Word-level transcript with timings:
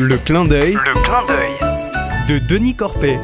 Le 0.00 0.16
clin 0.16 0.44
d'œil 0.44 0.74
Le 0.74 1.02
clin 1.02 1.26
d'œil. 1.26 2.28
de 2.28 2.38
Denis 2.38 2.76
Corpet. 2.76 3.18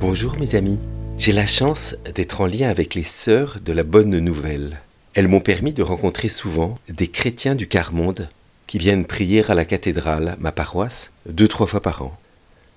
Bonjour 0.00 0.36
mes 0.40 0.56
amis, 0.56 0.80
j'ai 1.18 1.30
la 1.30 1.46
chance 1.46 1.94
d'être 2.16 2.40
en 2.40 2.46
lien 2.46 2.68
avec 2.68 2.96
les 2.96 3.04
sœurs 3.04 3.58
de 3.64 3.72
la 3.72 3.84
Bonne 3.84 4.18
Nouvelle. 4.18 4.80
Elles 5.14 5.28
m'ont 5.28 5.38
permis 5.38 5.72
de 5.72 5.84
rencontrer 5.84 6.28
souvent 6.28 6.80
des 6.88 7.06
chrétiens 7.06 7.54
du 7.54 7.68
quart 7.68 7.92
monde 7.92 8.28
qui 8.66 8.78
viennent 8.78 9.06
prier 9.06 9.48
à 9.48 9.54
la 9.54 9.64
cathédrale, 9.64 10.36
ma 10.40 10.50
paroisse, 10.50 11.12
deux 11.28 11.46
trois 11.46 11.68
fois 11.68 11.80
par 11.80 12.02
an. 12.02 12.18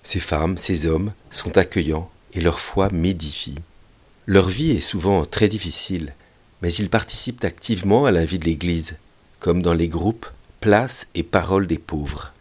Ces 0.04 0.20
femmes, 0.20 0.60
ces 0.60 0.86
hommes 0.86 1.12
sont 1.32 1.58
accueillants 1.58 2.12
et 2.34 2.42
leur 2.42 2.60
foi 2.60 2.90
m'édifie. 2.92 3.56
Leur 4.28 4.48
vie 4.48 4.72
est 4.72 4.82
souvent 4.82 5.26
très 5.26 5.48
difficile, 5.48 6.14
mais 6.62 6.72
ils 6.72 6.92
participent 6.92 7.44
activement 7.44 8.06
à 8.06 8.12
la 8.12 8.26
vie 8.26 8.38
de 8.38 8.46
l'Église, 8.46 8.98
comme 9.40 9.64
dans 9.64 9.74
les 9.74 9.88
groupes 9.88 10.28
Place 10.60 11.08
et 11.16 11.24
Parole 11.24 11.68
des 11.68 11.78
pauvres. 11.78 12.34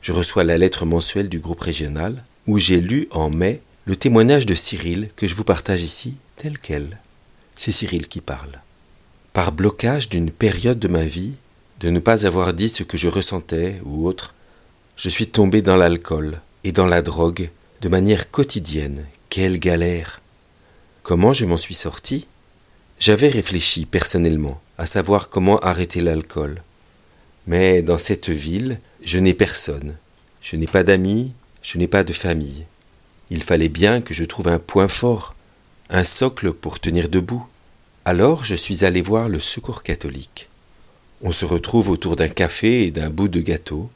Je 0.00 0.12
reçois 0.12 0.44
la 0.44 0.58
lettre 0.58 0.86
mensuelle 0.86 1.28
du 1.28 1.40
groupe 1.40 1.60
régional, 1.60 2.22
où 2.46 2.56
j'ai 2.56 2.80
lu 2.80 3.08
en 3.10 3.30
mai 3.30 3.62
le 3.84 3.96
témoignage 3.96 4.46
de 4.46 4.54
Cyril 4.54 5.10
que 5.16 5.26
je 5.26 5.34
vous 5.34 5.42
partage 5.42 5.82
ici 5.82 6.14
tel 6.36 6.56
quel. 6.60 6.98
C'est 7.56 7.72
Cyril 7.72 8.06
qui 8.06 8.20
parle. 8.20 8.60
Par 9.32 9.50
blocage 9.50 10.08
d'une 10.08 10.30
période 10.30 10.78
de 10.78 10.86
ma 10.86 11.02
vie, 11.02 11.32
de 11.80 11.90
ne 11.90 11.98
pas 11.98 12.28
avoir 12.28 12.54
dit 12.54 12.68
ce 12.68 12.84
que 12.84 12.96
je 12.96 13.08
ressentais 13.08 13.80
ou 13.82 14.06
autre, 14.06 14.36
je 14.94 15.08
suis 15.08 15.26
tombé 15.26 15.60
dans 15.60 15.76
l'alcool 15.76 16.40
et 16.62 16.70
dans 16.70 16.86
la 16.86 17.02
drogue 17.02 17.50
de 17.80 17.88
manière 17.88 18.30
quotidienne. 18.30 19.04
Quelle 19.30 19.58
galère 19.58 20.20
Comment 21.02 21.32
je 21.32 21.44
m'en 21.44 21.56
suis 21.56 21.74
sorti? 21.74 22.28
J'avais 23.00 23.28
réfléchi 23.28 23.84
personnellement 23.84 24.60
à 24.76 24.86
savoir 24.86 25.28
comment 25.28 25.58
arrêter 25.58 26.00
l'alcool. 26.00 26.62
Mais 27.48 27.80
dans 27.80 27.96
cette 27.96 28.28
ville, 28.28 28.78
je 29.02 29.18
n'ai 29.18 29.32
personne. 29.32 29.96
Je 30.42 30.56
n'ai 30.56 30.66
pas 30.66 30.84
d'amis, 30.84 31.32
je 31.62 31.78
n'ai 31.78 31.88
pas 31.88 32.04
de 32.04 32.12
famille. 32.12 32.66
Il 33.30 33.42
fallait 33.42 33.70
bien 33.70 34.02
que 34.02 34.12
je 34.12 34.24
trouve 34.24 34.48
un 34.48 34.58
point 34.58 34.86
fort, 34.86 35.34
un 35.88 36.04
socle 36.04 36.52
pour 36.52 36.78
tenir 36.78 37.08
debout. 37.08 37.46
Alors 38.04 38.44
je 38.44 38.54
suis 38.54 38.84
allé 38.84 39.00
voir 39.00 39.30
le 39.30 39.40
secours 39.40 39.82
catholique. 39.82 40.50
On 41.22 41.32
se 41.32 41.46
retrouve 41.46 41.88
autour 41.88 42.16
d'un 42.16 42.28
café 42.28 42.82
et 42.82 42.90
d'un 42.90 43.08
bout 43.08 43.28
de 43.28 43.40
gâteau, 43.40 43.90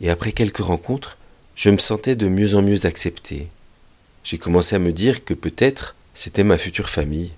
et 0.00 0.08
après 0.08 0.30
quelques 0.30 0.58
rencontres, 0.58 1.18
je 1.56 1.70
me 1.70 1.78
sentais 1.78 2.14
de 2.14 2.28
mieux 2.28 2.54
en 2.54 2.62
mieux 2.62 2.86
accepté. 2.86 3.48
J'ai 4.22 4.38
commencé 4.38 4.76
à 4.76 4.78
me 4.78 4.92
dire 4.92 5.24
que 5.24 5.34
peut-être 5.34 5.96
c'était 6.14 6.44
ma 6.44 6.58
future 6.58 6.88
famille, 6.88 7.32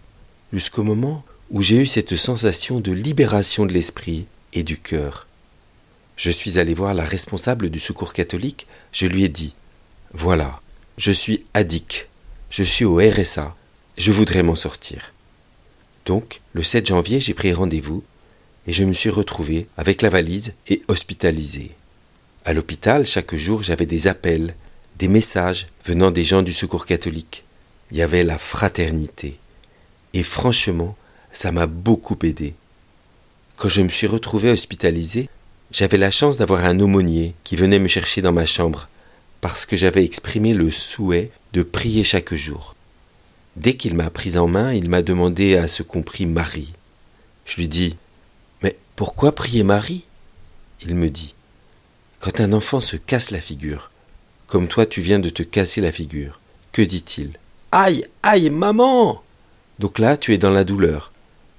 jusqu'au 0.52 0.82
moment 0.82 1.24
où 1.50 1.62
j'ai 1.62 1.78
eu 1.78 1.86
cette 1.86 2.16
sensation 2.16 2.78
de 2.78 2.92
libération 2.92 3.64
de 3.64 3.72
l'esprit 3.72 4.26
et 4.52 4.62
du 4.62 4.76
cœur. 4.76 5.25
Je 6.16 6.30
suis 6.30 6.58
allé 6.58 6.72
voir 6.72 6.94
la 6.94 7.04
responsable 7.04 7.68
du 7.68 7.78
secours 7.78 8.14
catholique, 8.14 8.66
je 8.90 9.06
lui 9.06 9.24
ai 9.24 9.28
dit 9.28 9.54
Voilà, 10.12 10.58
je 10.96 11.12
suis 11.12 11.44
addict, 11.52 12.08
je 12.48 12.62
suis 12.62 12.86
au 12.86 12.96
RSA, 12.96 13.54
je 13.98 14.12
voudrais 14.12 14.42
m'en 14.42 14.54
sortir. 14.54 15.12
Donc, 16.06 16.40
le 16.54 16.62
7 16.62 16.86
janvier, 16.86 17.20
j'ai 17.20 17.34
pris 17.34 17.52
rendez-vous 17.52 18.02
et 18.66 18.72
je 18.72 18.84
me 18.84 18.94
suis 18.94 19.10
retrouvé 19.10 19.66
avec 19.76 20.00
la 20.00 20.08
valise 20.08 20.54
et 20.68 20.82
hospitalisé. 20.88 21.72
À 22.46 22.54
l'hôpital, 22.54 23.04
chaque 23.06 23.34
jour, 23.34 23.62
j'avais 23.62 23.86
des 23.86 24.06
appels, 24.06 24.54
des 24.98 25.08
messages 25.08 25.66
venant 25.84 26.10
des 26.10 26.24
gens 26.24 26.42
du 26.42 26.54
secours 26.54 26.86
catholique. 26.86 27.44
Il 27.90 27.98
y 27.98 28.02
avait 28.02 28.24
la 28.24 28.38
fraternité. 28.38 29.38
Et 30.14 30.22
franchement, 30.22 30.96
ça 31.30 31.52
m'a 31.52 31.66
beaucoup 31.66 32.16
aidé. 32.22 32.54
Quand 33.56 33.68
je 33.68 33.82
me 33.82 33.88
suis 33.88 34.06
retrouvé 34.06 34.50
hospitalisé, 34.50 35.28
j'avais 35.70 35.98
la 35.98 36.10
chance 36.10 36.36
d'avoir 36.36 36.64
un 36.64 36.78
aumônier 36.80 37.34
qui 37.44 37.56
venait 37.56 37.78
me 37.78 37.88
chercher 37.88 38.22
dans 38.22 38.32
ma 38.32 38.46
chambre 38.46 38.88
parce 39.40 39.66
que 39.66 39.76
j'avais 39.76 40.04
exprimé 40.04 40.54
le 40.54 40.70
souhait 40.70 41.30
de 41.52 41.62
prier 41.62 42.04
chaque 42.04 42.34
jour. 42.34 42.74
Dès 43.56 43.74
qu'il 43.74 43.94
m'a 43.94 44.10
pris 44.10 44.36
en 44.36 44.46
main, 44.46 44.72
il 44.72 44.88
m'a 44.88 45.02
demandé 45.02 45.56
à 45.56 45.68
ce 45.68 45.82
qu'on 45.82 46.02
prie 46.02 46.26
Marie. 46.26 46.72
Je 47.44 47.56
lui 47.56 47.68
dis 47.68 47.96
Mais 48.62 48.76
pourquoi 48.96 49.34
prier 49.34 49.62
Marie? 49.62 50.04
Il 50.82 50.94
me 50.94 51.10
dit 51.10 51.34
Quand 52.20 52.40
un 52.40 52.52
enfant 52.52 52.80
se 52.80 52.96
casse 52.96 53.30
la 53.30 53.40
figure, 53.40 53.90
comme 54.46 54.68
toi 54.68 54.86
tu 54.86 55.00
viens 55.00 55.18
de 55.18 55.30
te 55.30 55.42
casser 55.42 55.80
la 55.80 55.92
figure, 55.92 56.40
que 56.72 56.82
dit-il? 56.82 57.32
Aïe, 57.72 58.06
aïe, 58.22 58.50
maman 58.50 59.22
Donc 59.78 59.98
là, 59.98 60.16
tu 60.16 60.32
es 60.32 60.38
dans 60.38 60.50
la 60.50 60.64
douleur. 60.64 61.12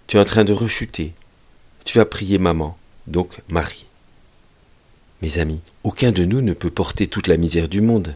Tu 0.07 0.17
es 0.17 0.19
en 0.19 0.25
train 0.25 0.45
de 0.45 0.53
rechuter. 0.53 1.13
Tu 1.83 1.97
vas 1.97 2.05
prier 2.05 2.37
maman, 2.37 2.77
donc 3.07 3.39
Marie. 3.49 3.87
Mes 5.21 5.39
amis, 5.39 5.61
aucun 5.83 6.11
de 6.11 6.25
nous 6.25 6.41
ne 6.41 6.53
peut 6.53 6.69
porter 6.69 7.07
toute 7.07 7.27
la 7.27 7.37
misère 7.37 7.67
du 7.67 7.81
monde. 7.81 8.15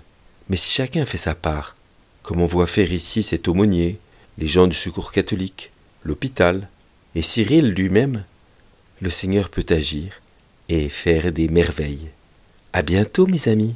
Mais 0.49 0.57
si 0.57 0.71
chacun 0.71 1.05
fait 1.05 1.17
sa 1.17 1.33
part, 1.33 1.75
comme 2.21 2.41
on 2.41 2.45
voit 2.45 2.67
faire 2.67 2.91
ici 2.91 3.23
cet 3.23 3.47
aumônier, 3.47 3.97
les 4.37 4.47
gens 4.47 4.67
du 4.67 4.75
secours 4.75 5.11
catholique, 5.11 5.71
l'hôpital, 6.03 6.69
et 7.15 7.23
Cyril 7.23 7.71
lui-même, 7.71 8.23
le 8.99 9.09
Seigneur 9.09 9.49
peut 9.49 9.65
agir 9.69 10.21
et 10.69 10.89
faire 10.89 11.31
des 11.31 11.47
merveilles. 11.47 12.09
À 12.71 12.83
bientôt, 12.83 13.25
mes 13.25 13.47
amis. 13.47 13.73